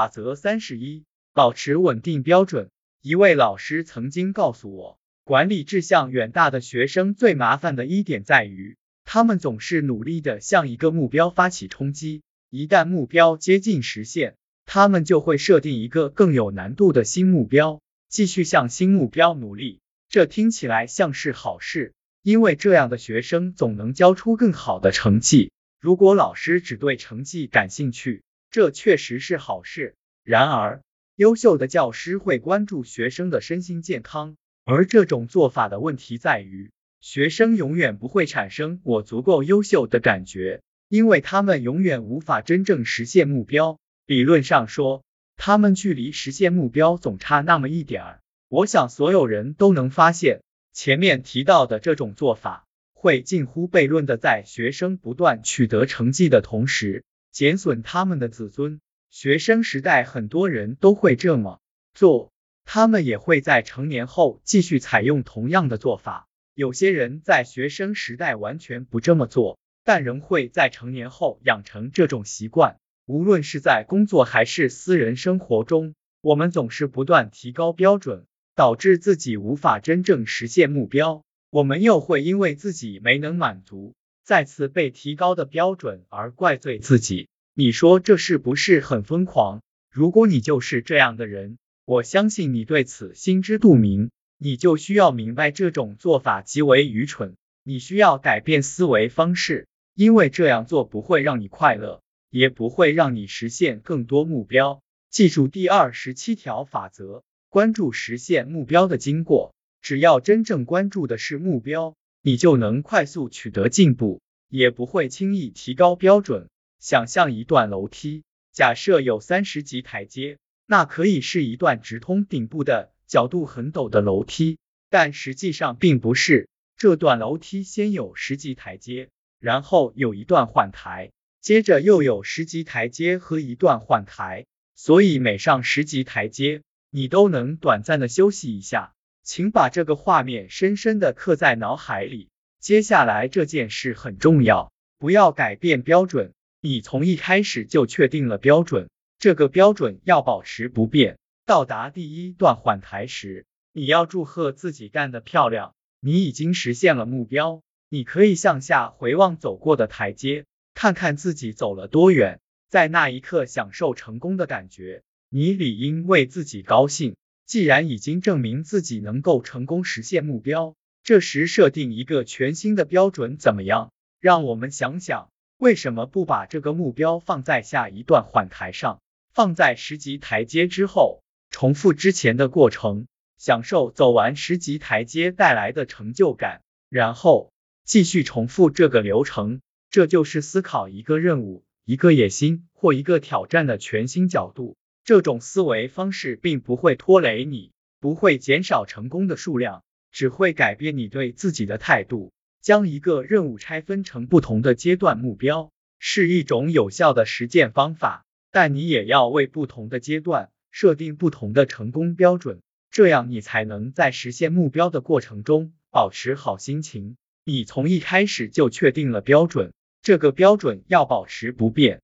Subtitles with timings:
[0.00, 1.04] 法则三十一，
[1.34, 2.70] 保持稳定标准。
[3.02, 19.80] 一位老师曾经告诉我，管理志向远大的学生最麻烦的一点在于，他们总是努力的向一个目标发起冲击，一旦目标接近实现，他们就会设定一个更有难度的新目标，继续向新目标努力。
[20.08, 21.92] 这听起来像是好事，
[22.22, 25.52] 因为这样的学生总能交出更好的成绩。
[25.78, 29.94] 如果老师只对成绩感兴趣，这确实是好事。
[30.24, 30.82] 然而，
[31.16, 43.78] 优秀的教师会关注学生的身心健康，而这种做法的问题在于，学生永远不会产生我足够优秀的感觉，因为他们永远无法真正实现目标。
[44.06, 45.04] 理论上说，
[45.36, 48.20] 他们距离实现目标总差那么一点儿。
[48.48, 50.40] 我想所有人都能发现，
[50.72, 58.80] 前面提到的这种做法，会近乎悖论的在学生不断取得成绩的同时，减损他们的自尊。
[59.10, 61.60] 学生时代很多人都会这么
[61.94, 62.32] 做，
[62.64, 66.28] 他们也会在成年后继续采用同样的做法。
[66.54, 72.76] 有些人在学生时代完全不这么做，但仍会在成年后养成这种习惯。
[73.06, 81.24] 无论是在工作还是私人生活中，我们总是不断提高标准，导致自己无法真正实现目标。
[81.50, 83.94] 我们又会因为自己没能满足
[84.30, 87.28] 再次被提高的标准而怪罪自己。
[87.52, 89.60] 你说这是不是很疯狂？
[89.90, 97.34] 如果你就是这样的人，我相信你对此心知肚明，你就需要明白这种做法极为愚蠢。
[97.64, 102.00] 你需要改变思维方式，因为这样做不会让你快乐，
[102.30, 104.80] 也不会让你实现更多目标。
[105.10, 109.52] 记住第二十七条法则，关注实现目标的经过。
[109.82, 116.48] 只要真正关注的是目标，你就能快速取得进步，也不会轻易提高标准。
[116.78, 126.48] 想象一段楼梯，假设有三十级台阶，那可以是一段直通顶部的角度很陡的楼梯，但实际上并不是。
[126.76, 138.94] 这段楼梯先有十级台阶，然后有一段缓台，接着又有十级台阶和一段缓台，所以每上十级台阶，你都能短暂的休息一下。
[139.22, 142.28] 请把这个画面深深的刻在脑海里。
[142.58, 146.32] 接下来这件事很重要，不要改变标准。
[146.60, 151.18] 你从一开始就确定了标准，这个标准要保持不变。
[151.46, 157.62] 到达第一段缓台时，你要祝贺自己干得漂亮，你已经实现了目标。
[157.88, 160.44] 你可以向下回望走过的台阶，
[160.74, 165.02] 看看自己走了多远，在那一刻享受成功的感觉。
[165.28, 167.16] 你理应为自己高兴，
[167.50, 170.76] 既然已经证明自己能够成功实现目标。
[171.02, 173.90] 这时设定一个全新的标准怎么样？
[174.20, 175.28] 让我们想想。
[175.58, 179.02] 为什么不把这个目标放在下一段缓台上，
[179.34, 189.60] 放在十级台阶之后，重复之前的过程，享受走完十级台阶带来的成就感，然后继续重复这个流程？
[189.90, 194.76] 这就是思考一个任务、一个野心或一个挑战的全新角度。
[195.04, 202.32] 这种思维方式并不会拖累你，不会减少成功的数量，只会改变你对自己的态度。
[202.60, 217.16] 将一个任务拆分成不同的阶段目标，是一种有效的实践方法，但你也要为不同的阶段设定不同的成功标准，这样你才能在实现目标的过程中保持好心情。
[217.44, 219.72] 你从一开始就确定了标准，
[220.02, 222.02] 这个标准要保持不变。